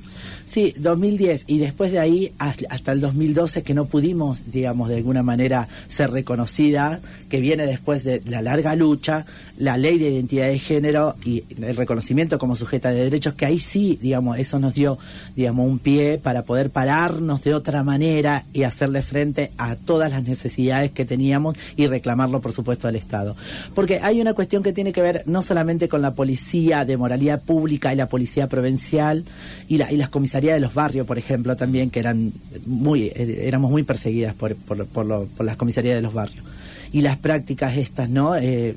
Sí, 0.47 0.75
2010 0.79 1.45
y 1.47 1.59
después 1.59 1.93
de 1.93 1.99
ahí 1.99 2.33
hasta 2.39 2.93
el 2.93 3.01
2012 3.01 3.63
que 3.63 3.75
no 3.75 3.85
pudimos, 3.87 4.51
digamos, 4.51 4.89
de 4.89 4.97
alguna 4.97 5.23
manera 5.23 5.69
ser 5.89 6.11
reconocida, 6.11 7.01
que 7.29 7.41
viene 7.41 7.67
después 7.67 8.05
de 8.05 8.21
la 8.27 8.43
larga 8.43 8.75
lucha, 8.75 9.27
la 9.59 9.77
ley 9.77 9.99
de 9.99 10.11
identidad 10.11 10.49
de 10.49 10.59
género 10.59 11.17
y 11.25 11.45
el 11.61 11.77
reconocimiento 11.77 12.39
como 12.39 12.57
sujeta 12.57 12.91
de 12.91 13.05
derechos, 13.05 13.35
que 13.35 13.47
ahí 13.47 13.61
sí, 13.61 13.99
digamos, 14.01 14.39
eso 14.39 14.59
nos 14.59 14.75
dio, 14.75 14.99
digamos, 15.37 15.69
un 15.69 15.79
pie 15.79 16.19
para 16.19 16.43
poder 16.43 16.71
pararnos 16.71 17.45
de 17.45 17.55
otra 17.55 17.83
manera 17.83 18.45
y 18.53 18.65
hacerle 18.65 19.03
frente 19.03 19.53
a 19.57 19.77
todas 19.77 20.11
las 20.11 20.25
necesidades 20.25 20.91
que 20.91 21.05
teníamos 21.05 21.57
y 21.77 21.87
reclamarlo, 21.87 22.41
por 22.41 22.53
supuesto, 22.53 22.89
al 22.89 22.97
Estado. 22.97 23.37
Porque 23.75 24.01
hay 24.03 24.21
una 24.21 24.35
cuestión 24.35 24.63
que 24.63 24.73
tiene 24.73 24.93
que 24.93 25.03
ver 25.03 25.23
no 25.27 25.43
solamente 25.43 25.89
con 25.89 26.03
la 26.03 26.15
policía 26.15 26.85
de 26.85 26.97
moralidad 26.97 27.43
pública 27.43 27.93
y 27.93 27.97
la 27.97 28.09
policía 28.09 28.49
provincial 28.49 29.25
y, 29.69 29.79
la, 29.79 29.93
y 29.93 29.97
las 29.97 30.09
comisarías 30.11 30.55
de 30.55 30.61
los 30.61 30.75
barrios, 30.75 31.07
por 31.07 31.19
ejemplo, 31.19 31.57
también, 31.57 31.91
que 31.91 32.01
eran 32.01 32.33
muy, 32.67 33.05
eh, 33.05 33.45
éramos 33.47 33.71
muy 33.71 33.83
perseguidas 33.83 34.35
por, 34.35 34.55
por, 34.57 34.87
por, 34.87 35.45
las 35.45 35.57
comisarías 35.57 35.97
de 35.97 36.03
los 36.03 36.13
barrios. 36.13 36.45
Y 36.93 37.03
las 37.03 37.17
prácticas 37.17 37.77
estas, 37.77 38.11
¿no? 38.11 38.37
Eh, 38.37 38.77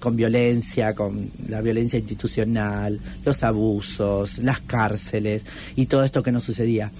con 0.00 0.16
violencia, 0.16 0.94
con 0.94 1.30
la 1.48 1.60
violencia 1.60 1.98
institucional, 1.98 2.98
los 3.24 3.42
abusos, 3.42 4.38
las 4.38 4.60
cárceles 4.60 5.44
y 5.76 5.86
todo 5.86 6.04
esto 6.04 6.22
que 6.22 6.32
nos 6.32 6.44
sucedía. 6.44 6.90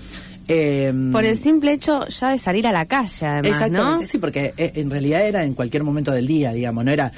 Em, 0.48 1.12
por 1.12 1.24
el 1.24 1.36
simple 1.36 1.72
hecho 1.72 2.06
ya 2.08 2.30
de 2.30 2.38
salir 2.38 2.66
a 2.66 2.72
la 2.72 2.86
calle, 2.86 3.26
además, 3.26 3.52
Exactamente, 3.52 4.06
sí, 4.06 4.18
porque 4.18 4.54
eh, 4.56 4.72
en 4.74 4.90
realidad 4.90 5.26
era 5.26 5.44
en 5.44 5.54
cualquier 5.54 5.84
momento 5.84 6.10
del 6.10 6.26
día, 6.26 6.52
digamos, 6.52 6.84
no 6.84 6.90
era... 6.90 7.12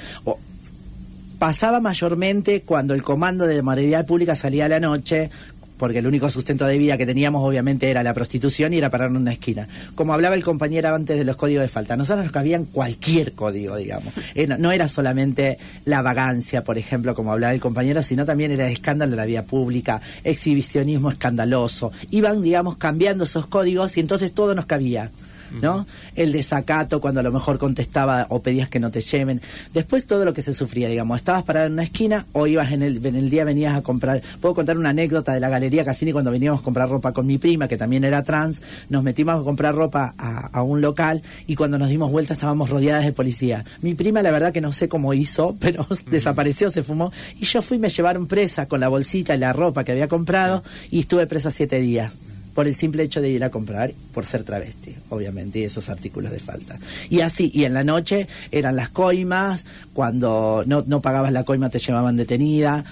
pasaba 1.39 1.81
mayormente 1.81 2.61
cuando 2.61 2.93
el 2.93 3.01
comando 3.01 3.45
de 3.45 3.61
moralidad 3.61 4.05
pública 4.05 4.35
salía 4.35 4.65
a 4.65 4.69
la 4.69 4.79
noche 4.79 5.31
porque 5.77 5.99
el 5.99 6.07
único 6.07 6.29
sustento 6.29 6.65
de 6.65 6.77
vida 6.77 6.97
que 6.97 7.05
teníamos 7.05 7.43
obviamente 7.43 7.89
era 7.89 8.03
la 8.03 8.13
prostitución 8.13 8.73
y 8.73 8.77
era 8.77 8.89
pararnos 8.89 9.17
en 9.17 9.21
una 9.23 9.33
esquina. 9.33 9.67
Como 9.95 10.13
hablaba 10.13 10.35
el 10.35 10.43
compañero 10.43 10.93
antes 10.93 11.17
de 11.17 11.23
los 11.23 11.35
códigos 11.35 11.61
de 11.61 11.69
falta, 11.69 11.95
nosotros 11.95 12.25
nos 12.25 12.31
cabían 12.31 12.65
cualquier 12.65 13.33
código, 13.33 13.75
digamos. 13.75 14.13
no 14.59 14.71
era 14.71 14.87
solamente 14.87 15.57
la 15.85 16.01
vagancia, 16.01 16.63
por 16.63 16.77
ejemplo, 16.77 17.15
como 17.15 17.31
hablaba 17.31 17.53
el 17.53 17.59
compañero, 17.59 18.03
sino 18.03 18.25
también 18.25 18.51
era 18.51 18.69
escándalo 18.69 19.11
de 19.11 19.17
la 19.17 19.25
vía 19.25 19.43
pública, 19.43 20.01
exhibicionismo 20.23 21.09
escandaloso. 21.09 21.91
Iban, 22.11 22.41
digamos, 22.41 22.77
cambiando 22.77 23.23
esos 23.23 23.47
códigos 23.47 23.97
y 23.97 23.99
entonces 23.99 24.31
todo 24.31 24.55
nos 24.55 24.65
cabía. 24.65 25.11
¿No? 25.61 25.87
El 26.15 26.31
desacato 26.31 27.01
cuando 27.01 27.19
a 27.19 27.23
lo 27.23 27.31
mejor 27.31 27.57
contestaba 27.57 28.27
o 28.29 28.41
pedías 28.41 28.69
que 28.69 28.79
no 28.79 28.91
te 28.91 29.01
lleven. 29.01 29.41
Después 29.73 30.05
todo 30.05 30.25
lo 30.25 30.33
que 30.33 30.41
se 30.41 30.53
sufría, 30.53 30.87
digamos, 30.89 31.17
estabas 31.17 31.43
parado 31.43 31.67
en 31.67 31.73
una 31.73 31.83
esquina 31.83 32.25
o 32.33 32.47
ibas 32.47 32.71
en 32.71 32.83
el, 32.83 33.05
en 33.05 33.15
el 33.15 33.29
día 33.29 33.43
venías 33.43 33.75
a 33.75 33.81
comprar. 33.81 34.21
Puedo 34.41 34.55
contar 34.55 34.77
una 34.77 34.89
anécdota 34.89 35.33
de 35.33 35.39
la 35.39 35.49
Galería 35.49 35.85
Cassini 35.85 36.11
cuando 36.11 36.31
veníamos 36.31 36.61
a 36.61 36.63
comprar 36.63 36.89
ropa 36.89 37.11
con 37.11 37.25
mi 37.25 37.37
prima, 37.37 37.67
que 37.67 37.77
también 37.77 38.03
era 38.03 38.23
trans, 38.23 38.61
nos 38.89 39.03
metimos 39.03 39.39
a 39.39 39.43
comprar 39.43 39.75
ropa 39.75 40.13
a, 40.17 40.61
un 40.63 40.81
local 40.81 41.21
y 41.47 41.55
cuando 41.55 41.77
nos 41.77 41.89
dimos 41.89 42.11
vuelta 42.11 42.33
estábamos 42.33 42.69
rodeadas 42.69 43.05
de 43.05 43.13
policía. 43.13 43.65
Mi 43.81 43.93
prima 43.93 44.21
la 44.21 44.31
verdad 44.31 44.51
que 44.51 44.61
no 44.61 44.71
sé 44.71 44.87
cómo 44.87 45.13
hizo, 45.13 45.55
pero 45.59 45.87
desapareció, 46.09 46.69
se 46.69 46.83
fumó 46.83 47.11
y 47.39 47.45
yo 47.45 47.61
fui, 47.61 47.77
me 47.77 47.89
llevaron 47.89 48.27
presa 48.27 48.67
con 48.67 48.79
la 48.79 48.87
bolsita 48.87 49.35
y 49.35 49.37
la 49.37 49.53
ropa 49.53 49.83
que 49.83 49.91
había 49.91 50.07
comprado 50.07 50.63
y 50.89 50.99
estuve 50.99 51.27
presa 51.27 51.51
siete 51.51 51.79
días 51.79 52.13
por 52.55 52.67
el 52.67 52.73
simple 52.73 53.03
hecho 53.03 53.21
de 53.21 53.29
ir 53.29 53.43
a 53.43 53.51
comprar 53.51 53.91
por 54.13 54.25
ser 54.25 54.43
travesti, 54.43 54.95
obviamente, 55.09 55.59
y 55.59 55.63
esos 55.63 55.89
artículos 55.89 56.31
de 56.31 56.39
falta. 56.39 56.79
Y 57.09 57.19
así, 57.19 57.51
y 57.53 57.65
en 57.65 57.73
la 57.73 57.83
noche 57.83 58.27
eran 58.49 58.77
las 58.77 58.89
coimas, 58.89 59.65
cuando 59.93 60.63
no, 60.65 60.83
no 60.87 61.01
pagabas 61.01 61.33
la 61.33 61.43
coima 61.43 61.69
te 61.69 61.79
llevaban 61.79 62.15
detenida, 62.15 62.85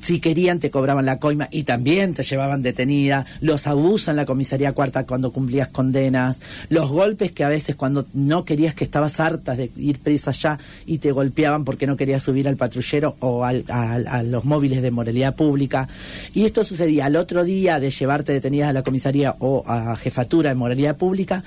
si 0.00 0.20
querían 0.20 0.60
te 0.60 0.70
cobraban 0.70 1.06
la 1.06 1.18
coima 1.18 1.48
y 1.50 1.64
también 1.64 2.14
te 2.14 2.22
llevaban 2.22 2.62
detenida, 2.62 3.26
los 3.40 3.66
abusos 3.66 4.08
en 4.08 4.16
la 4.16 4.24
comisaría 4.24 4.72
cuarta 4.72 5.04
cuando 5.04 5.32
cumplías 5.32 5.68
condenas, 5.68 6.40
los 6.68 6.90
golpes 6.90 7.32
que 7.32 7.44
a 7.44 7.48
veces 7.48 7.76
cuando 7.76 8.06
no 8.14 8.44
querías 8.44 8.74
que 8.74 8.84
estabas 8.84 9.20
hartas 9.20 9.56
de 9.56 9.70
ir 9.76 9.98
presa 9.98 10.30
allá 10.30 10.58
y 10.86 10.98
te 10.98 11.12
golpeaban 11.12 11.64
porque 11.64 11.86
no 11.86 11.96
querías 11.96 12.22
subir 12.22 12.48
al 12.48 12.56
patrullero 12.56 13.16
o 13.20 13.44
al, 13.44 13.64
a, 13.68 14.22
los 14.22 14.44
móviles 14.44 14.82
de 14.82 14.90
moralidad 14.90 15.34
pública. 15.34 15.88
Y 16.34 16.44
esto 16.44 16.64
sucedía 16.64 17.06
al 17.06 17.16
otro 17.16 17.44
día 17.44 17.80
de 17.80 17.90
llevarte 17.90 18.32
detenidas 18.32 18.70
a 18.70 18.72
la 18.72 18.82
comisaría 18.82 19.34
o 19.38 19.64
a 19.66 19.96
jefatura 19.96 20.50
de 20.50 20.54
moralidad 20.54 20.96
pública, 20.96 21.44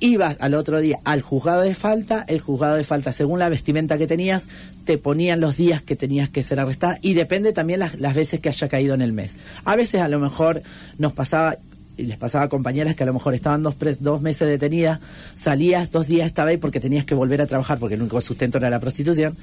ibas 0.00 0.36
al 0.40 0.54
otro 0.54 0.80
día 0.80 0.98
al 1.04 1.22
juzgado 1.22 1.62
de 1.62 1.74
falta, 1.74 2.24
el 2.28 2.40
juzgado 2.40 2.76
de 2.76 2.84
falta, 2.84 3.12
según 3.12 3.38
la 3.38 3.48
vestimenta 3.48 3.98
que 3.98 4.06
tenías, 4.06 4.48
te 4.84 4.98
ponían 4.98 5.40
los 5.40 5.56
días 5.56 5.82
que 5.82 5.96
tenías 5.96 6.28
que 6.28 6.42
ser 6.42 6.60
arrestada 6.60 6.98
y 7.00 7.14
depende 7.14 7.52
también 7.52 7.80
las, 7.80 7.98
las 8.00 8.14
veces 8.14 8.40
que 8.40 8.48
haya 8.48 8.68
caído 8.68 8.94
en 8.94 9.02
el 9.02 9.12
mes. 9.12 9.36
A 9.64 9.76
veces 9.76 10.00
a 10.00 10.08
lo 10.08 10.18
mejor 10.18 10.62
nos 10.98 11.12
pasaba, 11.12 11.56
y 11.96 12.04
les 12.04 12.18
pasaba 12.18 12.44
a 12.44 12.48
compañeras 12.48 12.94
que 12.94 13.02
a 13.02 13.06
lo 13.06 13.12
mejor 13.12 13.34
estaban 13.34 13.62
dos, 13.62 13.76
dos 14.00 14.20
meses 14.20 14.48
detenidas, 14.48 15.00
salías 15.34 15.90
dos 15.90 16.06
días 16.08 16.26
estaba 16.26 16.50
ahí 16.50 16.56
porque 16.56 16.80
tenías 16.80 17.04
que 17.04 17.14
volver 17.14 17.40
a 17.40 17.46
trabajar, 17.46 17.78
porque 17.78 17.94
el 17.94 18.02
único 18.02 18.20
sustento 18.20 18.58
era 18.58 18.70
la 18.70 18.80
prostitución, 18.80 19.36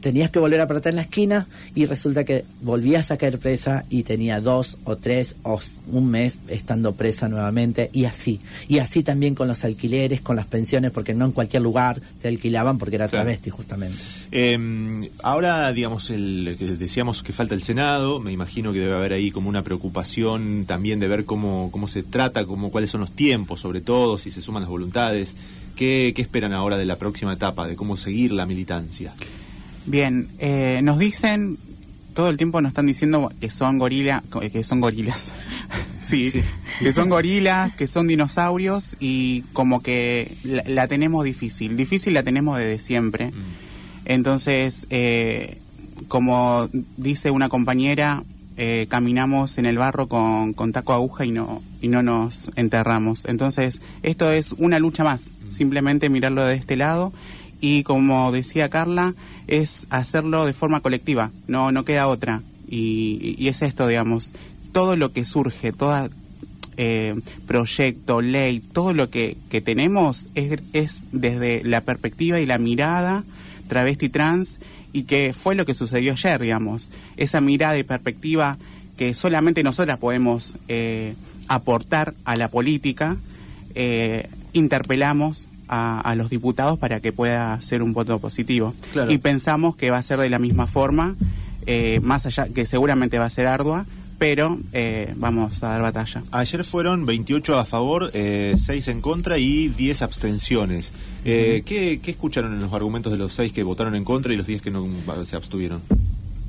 tenías 0.00 0.30
que 0.30 0.38
volver 0.38 0.60
a 0.60 0.64
apretar 0.64 0.90
en 0.90 0.96
la 0.96 1.02
esquina 1.02 1.46
y 1.74 1.86
resulta 1.86 2.24
que 2.24 2.44
volvías 2.62 3.10
a 3.10 3.16
caer 3.16 3.38
presa 3.38 3.84
y 3.90 4.02
tenía 4.02 4.40
dos 4.40 4.76
o 4.84 4.96
tres 4.96 5.36
o 5.42 5.60
un 5.92 6.10
mes 6.10 6.40
estando 6.48 6.94
presa 6.94 7.28
nuevamente 7.28 7.90
y 7.92 8.06
así. 8.06 8.40
Y 8.68 8.78
así 8.78 9.02
también 9.02 9.34
con 9.34 9.48
los 9.48 9.64
alquileres, 9.64 10.20
con 10.20 10.36
las 10.36 10.46
pensiones, 10.46 10.90
porque 10.90 11.14
no 11.14 11.26
en 11.26 11.32
cualquier 11.32 11.62
lugar 11.62 12.00
te 12.20 12.28
alquilaban 12.28 12.78
porque 12.78 12.96
era 12.96 13.08
travesti 13.08 13.50
justamente. 13.50 13.98
Em, 14.32 15.08
ahora, 15.22 15.72
digamos, 15.72 16.10
el, 16.10 16.56
decíamos 16.78 17.22
que 17.22 17.32
falta 17.32 17.54
el 17.54 17.62
Senado, 17.62 18.18
me 18.18 18.32
imagino 18.32 18.72
que 18.72 18.80
debe 18.80 18.96
haber 18.96 19.12
ahí 19.12 19.30
como 19.30 19.48
una 19.48 19.62
preocupación 19.62 20.64
también 20.66 20.98
de 20.98 21.08
ver 21.08 21.24
cómo 21.24 21.70
se 21.88 22.02
trata, 22.02 22.44
como 22.44 22.70
cuáles 22.70 22.90
son 22.90 23.00
los 23.00 23.12
tiempos, 23.12 23.60
sobre 23.60 23.80
todo, 23.80 24.18
si 24.18 24.30
se 24.30 24.42
suman 24.42 24.62
las 24.62 24.70
voluntades. 24.70 25.36
¿Qué, 25.76 26.14
esperan 26.16 26.52
ahora 26.52 26.76
de 26.76 26.86
la 26.86 26.96
próxima 26.96 27.32
etapa, 27.32 27.66
de 27.66 27.76
cómo 27.76 27.96
seguir 27.96 28.32
la 28.32 28.46
militancia? 28.46 29.14
Bien, 29.86 30.28
eh, 30.38 30.80
nos 30.82 30.98
dicen, 30.98 31.58
todo 32.14 32.30
el 32.30 32.36
tiempo 32.36 32.60
nos 32.60 32.70
están 32.70 32.86
diciendo 32.86 33.32
que 33.40 33.50
son 33.50 33.78
gorilas, 33.78 34.22
que 34.52 34.64
son 34.64 34.80
gorilas. 34.80 35.32
sí, 36.02 36.32
que 36.78 36.92
son 36.92 37.08
gorilas, 37.08 37.76
que 37.76 37.86
son 37.86 38.06
dinosaurios 38.06 38.96
y 39.00 39.42
como 39.52 39.82
que 39.82 40.36
la, 40.44 40.86
tenemos 40.86 41.24
difícil. 41.24 41.76
Difícil 41.76 42.14
la 42.14 42.22
tenemos 42.22 42.58
desde 42.58 42.78
siempre. 42.78 43.26
Mm. 43.26 43.32
Entonces, 44.06 44.86
eh, 44.90 45.58
como 46.08 46.68
dice 46.96 47.30
una 47.30 47.48
compañera, 47.48 48.22
eh, 48.56 48.86
caminamos 48.88 49.58
en 49.58 49.66
el 49.66 49.78
barro 49.78 50.06
con, 50.06 50.52
con, 50.52 50.72
taco 50.72 50.92
aguja 50.92 51.24
y 51.24 51.30
no, 51.30 51.62
y 51.80 51.88
no 51.88 52.02
nos 52.02 52.50
enterramos. 52.56 53.24
Entonces, 53.24 53.80
esto 54.02 54.30
es 54.32 54.52
una 54.52 54.78
lucha 54.78 55.04
más, 55.04 55.32
simplemente 55.50 56.08
mirarlo 56.08 56.44
de 56.44 56.56
este 56.56 56.76
lado 56.76 57.12
y 57.60 57.82
como 57.82 58.30
decía 58.30 58.68
Carla, 58.68 59.14
es 59.46 59.86
hacerlo 59.90 60.44
de 60.44 60.52
forma 60.52 60.80
colectiva, 60.80 61.30
no, 61.46 61.72
no 61.72 61.84
queda 61.84 62.08
otra. 62.08 62.42
Y, 62.68 63.36
y 63.38 63.48
es 63.48 63.62
esto, 63.62 63.86
digamos, 63.86 64.32
todo 64.72 64.96
lo 64.96 65.12
que 65.12 65.24
surge, 65.24 65.72
todo 65.72 66.10
eh, 66.76 67.14
proyecto, 67.46 68.20
ley, 68.20 68.60
todo 68.60 68.92
lo 68.92 69.08
que, 69.08 69.36
que 69.48 69.60
tenemos 69.60 70.28
es, 70.34 70.60
es 70.72 71.04
desde 71.12 71.62
la 71.64 71.82
perspectiva 71.82 72.40
y 72.40 72.46
la 72.46 72.58
mirada 72.58 73.24
travesti 73.68 74.08
trans 74.08 74.58
y 74.94 75.02
que 75.02 75.34
fue 75.34 75.56
lo 75.56 75.66
que 75.66 75.74
sucedió 75.74 76.12
ayer, 76.12 76.40
digamos, 76.40 76.88
esa 77.16 77.42
mirada 77.42 77.76
y 77.76 77.82
perspectiva 77.82 78.56
que 78.96 79.12
solamente 79.12 79.64
nosotras 79.64 79.98
podemos 79.98 80.54
eh, 80.68 81.14
aportar 81.48 82.14
a 82.24 82.36
la 82.36 82.48
política, 82.48 83.16
eh, 83.74 84.30
interpelamos 84.52 85.48
a, 85.66 86.14
los 86.16 86.30
diputados 86.30 86.78
para 86.78 87.00
que 87.00 87.10
pueda 87.10 87.60
ser 87.60 87.82
un 87.82 87.92
voto 87.92 88.20
positivo. 88.20 88.72
Y 89.08 89.18
pensamos 89.18 89.74
que 89.74 89.90
va 89.90 89.98
a 89.98 90.02
ser 90.02 90.20
de 90.20 90.30
la 90.30 90.38
misma 90.38 90.68
forma, 90.68 91.16
eh, 91.66 91.98
más 92.04 92.24
allá, 92.26 92.46
que 92.54 92.64
seguramente 92.64 93.18
va 93.18 93.24
a 93.24 93.30
ser 93.30 93.48
ardua, 93.48 93.86
pero 94.24 94.58
eh, 94.72 95.12
vamos 95.16 95.62
a 95.62 95.68
dar 95.68 95.82
batalla. 95.82 96.22
Ayer 96.30 96.64
fueron 96.64 97.04
28 97.04 97.58
a 97.58 97.66
favor, 97.66 98.10
eh, 98.14 98.54
6 98.56 98.88
en 98.88 99.02
contra 99.02 99.36
y 99.36 99.68
10 99.68 100.00
abstenciones. 100.00 100.94
Eh, 101.26 101.62
¿qué, 101.66 102.00
escucharon 102.06 102.54
en 102.54 102.60
los 102.62 102.72
argumentos 102.72 103.12
de 103.12 103.18
los 103.18 103.34
6 103.34 103.52
que 103.52 103.62
votaron 103.62 103.94
en 103.94 104.02
contra 104.02 104.32
y 104.32 104.38
los 104.38 104.46
10 104.46 104.62
que 104.62 104.70
no 104.70 104.88
se 105.26 105.36
abstuvieron? 105.36 105.82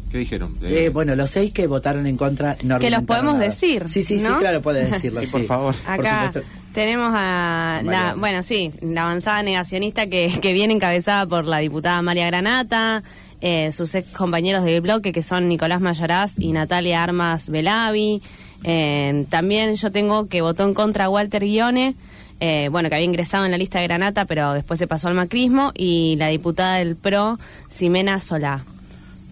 ¿Qué 0.10 0.20
dijeron? 0.20 0.58
Eh, 0.62 0.88
bueno, 0.88 1.16
los 1.16 1.32
6 1.32 1.52
que 1.52 1.68
votaron 1.68 2.08
en 2.08 2.16
contra 2.16 2.56
no 2.64 2.80
Que 2.80 2.90
los 2.90 3.04
podemos 3.04 3.40
decir. 3.40 3.90
Sí, 3.90 4.04
sí, 4.04 4.20
sí, 4.20 4.26
claro, 4.40 4.62
puedes 4.62 4.90
decirlo. 4.90 5.20
sí, 5.20 5.28
por 5.28 5.44
favor. 5.44 5.76
Acá 5.86 6.32
tenemos 6.72 7.12
a 7.14 7.82
la, 7.84 8.16
bueno, 8.16 8.42
sí, 8.42 8.72
la 8.80 9.02
avanzada 9.02 9.44
negacionista 9.44 10.08
que, 10.08 10.40
que 10.42 10.54
viene 10.54 10.74
encabezada 10.74 11.26
por 11.26 11.46
la 11.46 11.58
diputada 11.58 12.02
María 12.02 12.28
Granata 12.28 13.04
eh, 13.48 13.72
sus 13.72 13.94
ex 13.94 14.10
compañeros 14.10 14.64
del 14.64 14.82
bloque, 14.82 15.14
que 15.14 15.22
son 15.22 15.48
Nicolás 15.48 15.80
Mayoraz 15.80 16.34
y 16.40 16.52
Natalia 16.52 17.04
Armas 17.04 17.48
Belavi. 17.48 18.20
Eh, 18.64 19.28
también 19.30 19.76
yo 19.76 19.92
tengo 19.92 20.28
que 20.28 20.42
votó 20.42 20.64
en 20.64 20.74
contra 20.74 21.12
Walter 21.12 21.44
Guione, 21.44 21.94
eh, 22.40 22.70
bueno, 22.72 22.90
que 22.90 22.96
había 22.96 23.06
ingresado 23.06 23.46
en 23.46 23.52
la 23.52 23.60
lista 23.60 23.78
de 23.78 23.84
Granata, 23.86 24.26
pero 24.26 24.54
después 24.54 24.80
se 24.80 24.88
pasó 24.88 25.10
al 25.10 25.14
macrismo, 25.14 25.74
y 25.76 26.16
la 26.16 26.30
diputada 26.30 26.78
del 26.78 26.96
PRO, 26.96 27.38
Ximena 27.70 28.20
Solá. 28.20 28.64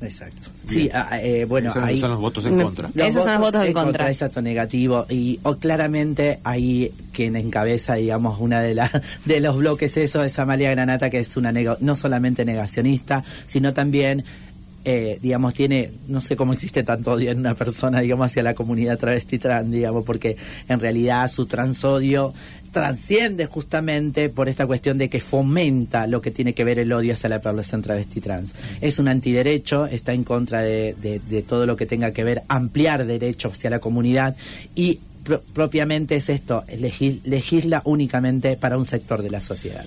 Exacto. 0.04 0.50
Sí, 0.68 0.90
ah, 0.94 1.20
eh, 1.22 1.46
bueno, 1.46 1.70
esos 1.70 1.84
ahí, 1.84 2.00
son 2.00 2.12
los 2.12 2.20
votos 2.20 2.46
en 2.46 2.60
contra. 2.60 2.90
esos 2.96 3.24
son 3.24 3.34
los 3.34 3.42
votos 3.42 3.66
en 3.66 3.74
contra. 3.74 4.10
Exacto, 4.10 4.42
negativo. 4.42 5.06
Y 5.10 5.40
claramente 5.60 6.40
ahí 6.44 6.92
quien 7.12 7.36
encabeza, 7.36 7.96
digamos, 7.96 8.40
una 8.40 8.62
de, 8.62 8.76
las 8.76 8.92
de 9.26 9.40
los 9.40 9.58
bloques 9.58 9.96
eso 9.98 10.24
es 10.24 10.38
Amalia 10.40 10.72
Granata, 10.72 11.10
que 11.10 11.20
es 11.20 11.38
una 11.38 11.52
no 11.52 11.96
solamente 11.96 12.46
negacionista, 12.46 13.24
sino 13.46 13.74
también 13.74 14.24
eh, 14.86 15.18
digamos, 15.22 15.54
tiene, 15.54 15.92
no 16.08 16.20
sé 16.20 16.36
cómo 16.36 16.54
existe 16.54 16.84
tanto 16.84 17.12
odio 17.12 17.32
en 17.32 17.40
una 17.40 17.56
persona, 17.56 18.02
digamos, 18.02 18.26
hacia 18.26 18.44
la 18.44 18.54
comunidad 18.54 18.98
travesti 18.98 19.40
trans, 19.40 19.72
digamos, 19.72 20.04
porque 20.04 20.36
en 20.68 20.80
realidad 20.80 21.30
su 21.30 21.46
transodio 21.46 22.34
transciende 22.74 23.46
justamente 23.46 24.30
por 24.30 24.50
esta 24.50 24.66
cuestión 24.68 24.98
de 24.98 25.10
que 25.10 25.22
fomenta 25.22 26.08
lo 26.08 26.22
que 26.22 26.32
tiene 26.32 26.54
que 26.54 26.64
ver 26.64 26.80
el 26.80 26.92
odio 26.92 27.14
hacia 27.14 27.30
la 27.30 27.40
población 27.40 27.82
travesti 27.82 28.20
trans. 28.20 28.54
Es 28.82 29.00
un 29.00 29.08
antiderecho, 29.08 29.86
está 29.86 30.14
en 30.14 30.24
contra 30.24 30.62
de, 30.62 30.94
de, 31.00 31.44
todo 31.44 31.66
lo 31.66 31.78
que 31.78 31.86
tenga 31.86 32.12
que 32.12 32.24
ver 32.24 32.42
ampliar 32.48 33.06
derechos 33.06 33.54
hacia 33.54 33.70
la 33.70 33.80
comunidad 33.80 34.36
y 34.76 35.00
propiamente 35.54 36.16
es 36.18 36.28
esto, 36.28 36.66
legisla 37.24 37.82
únicamente 37.86 38.58
para 38.58 38.78
un 38.78 38.86
sector 38.86 39.22
de 39.22 39.30
la 39.30 39.40
sociedad. 39.40 39.86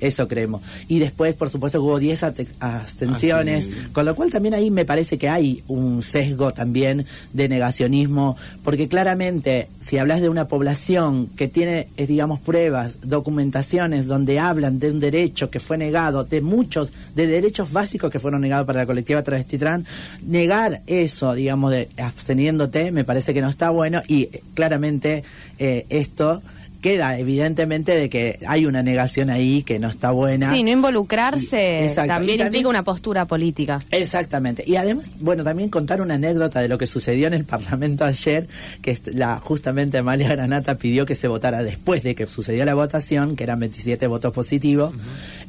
Eso 0.00 0.28
creemos. 0.28 0.62
Y 0.88 0.98
después, 0.98 1.34
por 1.34 1.50
supuesto, 1.50 1.82
hubo 1.82 1.98
10 1.98 2.22
ate- 2.22 2.46
abstenciones, 2.60 3.68
Ah, 3.70 3.74
sí. 3.84 3.88
con 3.92 4.04
lo 4.04 4.14
cual 4.14 4.30
también 4.30 4.54
ahí 4.54 4.70
me 4.70 4.84
parece 4.84 5.18
que 5.18 5.28
hay 5.28 5.62
un 5.68 6.02
sesgo 6.02 6.50
también 6.50 7.06
de 7.32 7.48
negacionismo, 7.48 8.36
porque 8.64 8.88
claramente 8.88 9.68
si 9.80 9.98
hablas 9.98 10.20
de 10.20 10.28
una 10.28 10.48
población 10.48 11.26
que 11.36 11.48
tiene, 11.48 11.88
eh, 11.96 12.06
digamos, 12.06 12.40
pruebas, 12.40 12.96
documentaciones 13.02 14.06
donde 14.06 14.38
hablan 14.38 14.78
de 14.78 14.90
un 14.90 15.00
derecho 15.00 15.50
que 15.50 15.60
fue 15.60 15.78
negado, 15.78 16.24
de 16.24 16.40
muchos, 16.40 16.92
de 17.14 17.26
derechos 17.26 17.72
básicos 17.72 18.10
que 18.10 18.18
fueron 18.18 18.40
negados 18.40 18.66
para 18.66 18.80
la 18.80 18.86
colectiva 18.86 19.22
travesti 19.22 19.58
trans, 19.58 19.86
negar 20.26 20.82
eso, 20.86 21.34
digamos, 21.34 21.70
de 21.72 21.88
absteniéndote, 21.96 22.92
me 22.92 23.04
parece 23.04 23.32
que 23.34 23.40
no 23.40 23.48
está 23.48 23.70
bueno 23.70 24.02
y 24.08 24.22
eh, 24.24 24.42
claramente 24.54 25.22
eh, 25.58 25.86
esto 25.88 26.42
queda 26.86 27.18
evidentemente 27.18 27.92
de 27.96 28.08
que 28.08 28.38
hay 28.46 28.64
una 28.64 28.80
negación 28.82 29.28
ahí 29.28 29.64
que 29.64 29.80
no 29.80 29.88
está 29.88 30.12
buena. 30.12 30.50
Sí, 30.50 30.62
no 30.62 30.70
involucrarse 30.70 31.80
Y- 31.80 31.84
exacto. 31.86 32.12
también 32.14 32.40
implica 32.40 32.68
una 32.68 32.84
postura 32.84 33.24
política. 33.24 33.80
Exactamente. 33.90 34.62
Y 34.64 34.76
además, 34.76 35.10
bueno, 35.18 35.42
también 35.42 35.68
contar 35.68 36.00
una 36.00 36.14
anécdota 36.14 36.60
de 36.60 36.68
lo 36.68 36.78
que 36.78 36.86
sucedió 36.86 37.26
en 37.26 37.34
el 37.34 37.44
Parlamento 37.44 38.04
ayer, 38.04 38.46
que 38.82 38.96
la 39.06 39.40
justamente 39.40 39.98
Amalia 39.98 40.28
Granata 40.28 40.76
pidió 40.76 41.06
que 41.06 41.16
se 41.16 41.26
votara 41.26 41.64
después 41.64 42.04
de 42.04 42.14
que 42.14 42.28
sucedió 42.28 42.64
la 42.64 42.74
votación, 42.74 43.34
que 43.34 43.42
eran 43.42 43.58
27 43.58 44.06
votos 44.06 44.32
positivos, 44.32 44.94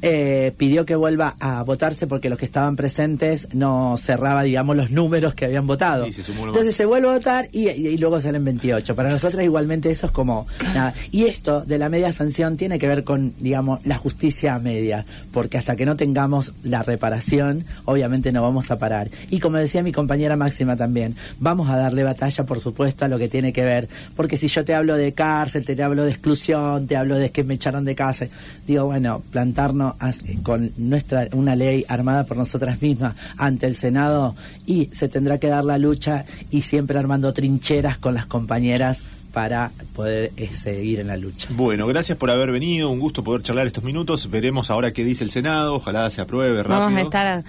eh, 0.02 0.54
pidió 0.58 0.86
que 0.86 0.96
vuelva 0.96 1.36
a 1.40 1.62
votarse 1.64 2.08
porque 2.08 2.30
los 2.30 2.40
que 2.40 2.46
estaban 2.46 2.76
presentes 2.76 3.48
no 3.54 3.96
cerraba, 3.98 4.42
digamos, 4.44 4.76
los 4.76 4.90
números 4.90 5.36
que 5.36 5.46
habían 5.46 5.68
votado. 5.68 6.08
Y 6.08 6.14
se 6.14 6.22
Entonces 6.32 6.66
más. 6.66 6.76
se 6.76 6.86
vuelve 6.86 7.10
a 7.10 7.14
votar 7.14 7.50
y, 7.52 7.70
y- 7.70 7.88
y 7.90 7.98
luego 7.98 8.20
salen 8.20 8.44
28. 8.44 8.96
Para 8.96 9.10
nosotras 9.10 9.44
igualmente 9.44 9.92
eso 9.92 10.08
es 10.08 10.12
como 10.12 10.48
nada. 10.74 10.94
Y 11.12 11.26
esto 11.28 11.62
de 11.62 11.78
la 11.78 11.90
media 11.90 12.14
sanción 12.14 12.58
tiene 12.58 12.80
que 12.80 12.88
ver 12.88 13.04
con, 13.04 13.34
digamos, 13.40 13.86
la 13.86 13.98
justicia 13.98 14.58
media, 14.60 15.06
porque 15.32 15.58
hasta 15.58 15.76
que 15.76 15.86
no 15.86 15.96
tengamos 15.96 16.54
la 16.64 16.84
reparación, 16.84 17.66
obviamente 17.86 18.32
no 18.32 18.42
vamos 18.42 18.72
a 18.72 18.80
parar. 18.80 19.10
Y 19.30 19.40
como 19.40 19.58
decía 19.58 19.84
mi 19.84 19.92
compañera 19.92 20.38
Máxima 20.38 20.76
también, 20.76 21.16
vamos 21.40 21.70
a 21.70 21.78
darle 21.78 22.04
batalla, 22.04 22.46
por 22.46 22.60
supuesto, 22.60 23.06
a 23.06 23.08
lo 23.08 23.18
que 23.18 23.28
tiene 23.28 23.54
que 23.54 23.64
ver, 23.64 23.88
porque 24.16 24.38
si 24.38 24.48
yo 24.48 24.66
te 24.66 24.74
hablo 24.74 24.96
de 24.96 25.14
cárcel, 25.14 25.66
te 25.66 25.82
hablo 25.82 26.06
de 26.06 26.12
exclusión, 26.12 26.88
te 26.88 26.98
hablo 26.98 27.18
de 27.18 27.32
que 27.32 27.44
me 27.44 27.56
echaron 27.56 27.86
de 27.86 27.96
casa, 27.96 28.28
digo, 28.66 28.86
bueno, 28.86 29.22
plantarnos 29.32 29.96
con 30.44 30.72
nuestra 30.78 31.28
una 31.34 31.56
ley 31.56 31.86
armada 31.88 32.26
por 32.26 32.38
nosotras 32.38 32.82
mismas 32.82 33.16
ante 33.38 33.68
el 33.68 33.76
Senado 33.76 34.36
y 34.66 34.90
se 34.92 35.10
tendrá 35.10 35.38
que 35.38 35.48
dar 35.48 35.64
la 35.64 35.78
lucha 35.78 36.26
y 36.52 36.62
siempre 36.62 36.98
armando 36.98 37.34
trincheras 37.34 37.98
con 37.98 38.14
las 38.14 38.26
compañeras 38.26 39.02
para 39.34 39.72
poder 39.96 40.32
eh, 40.38 40.50
seguir 40.56 41.00
en 41.00 41.08
la 41.08 41.18
lucha. 41.18 41.48
Bueno, 41.52 41.86
gracias 41.88 42.18
por 42.18 42.32
haber 42.32 42.52
venido, 42.52 42.90
un 42.90 43.00
gusto 43.00 43.24
poder 43.24 43.44
charlar 43.44 43.68
estos 43.68 43.84
minutos. 43.84 44.30
Veremos 44.32 44.72
ahora 44.72 44.92
qué 44.94 45.04
dice 45.04 45.24
el 45.24 45.30
Senado, 45.32 45.76
ojalá 45.76 46.10
se 46.10 46.22
apruebe 46.22 46.64
rápido. 46.64 46.80
Vamos 46.80 46.98
a 47.00 47.02
estar 47.04 47.44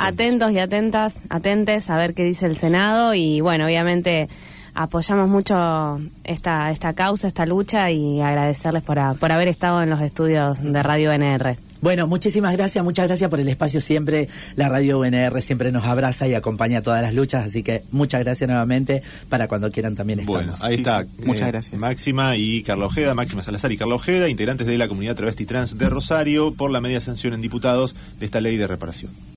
atentos 0.00 0.50
y 0.52 0.58
atentas, 0.58 1.20
atentes 1.30 1.88
a 1.90 1.96
ver 1.96 2.14
qué 2.14 2.24
dice 2.24 2.46
el 2.46 2.56
Senado 2.56 3.14
y 3.14 3.40
bueno, 3.40 3.64
obviamente 3.66 4.28
apoyamos 4.74 5.28
mucho 5.28 6.00
esta 6.24 6.70
esta 6.70 6.92
causa, 6.92 7.26
esta 7.28 7.44
lucha 7.46 7.90
y 7.90 8.20
agradecerles 8.20 8.82
por, 8.82 8.98
a- 8.98 9.14
por 9.14 9.32
haber 9.32 9.48
estado 9.48 9.82
en 9.82 9.90
los 9.90 10.00
estudios 10.00 10.60
de 10.62 10.82
Radio 10.82 11.12
NR. 11.12 11.56
Bueno, 11.80 12.06
muchísimas 12.06 12.52
gracias, 12.52 12.84
muchas 12.84 13.06
gracias 13.08 13.30
por 13.30 13.40
el 13.40 13.48
espacio 13.48 13.80
siempre. 13.80 14.28
La 14.56 14.68
radio 14.68 14.98
UNR 15.00 15.40
siempre 15.42 15.72
nos 15.72 15.84
abraza 15.84 16.28
y 16.28 16.34
acompaña 16.34 16.82
todas 16.82 17.00
las 17.02 17.14
luchas, 17.14 17.46
así 17.46 17.62
que 17.62 17.84
muchas 17.90 18.22
gracias 18.22 18.48
nuevamente 18.48 19.02
para 19.28 19.48
cuando 19.48 19.70
quieran 19.70 19.96
también 19.96 20.20
estamos. 20.20 20.44
Bueno, 20.44 20.54
ahí 20.60 20.74
Sí, 20.74 20.80
está. 20.82 21.02
sí, 21.02 21.08
muchas 21.24 21.48
eh, 21.48 21.52
gracias. 21.52 21.80
Máxima 21.80 22.36
y 22.36 22.62
Carla 22.62 22.86
Ojeda, 22.86 23.14
Máxima 23.14 23.42
Salazar 23.42 23.72
y 23.72 23.76
Carla 23.76 23.94
Ojeda, 23.94 24.28
integrantes 24.28 24.66
de 24.66 24.76
la 24.78 24.88
comunidad 24.88 25.16
travesti 25.16 25.46
trans 25.46 25.78
de 25.78 25.88
Rosario, 25.88 26.52
por 26.52 26.70
la 26.70 26.80
media 26.80 27.00
sanción 27.00 27.32
en 27.34 27.40
diputados 27.40 27.94
de 28.18 28.26
esta 28.26 28.40
ley 28.40 28.56
de 28.56 28.66
reparación. 28.66 29.10